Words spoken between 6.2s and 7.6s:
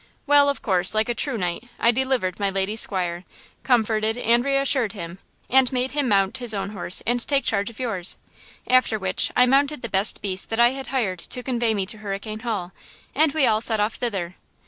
his own horse and take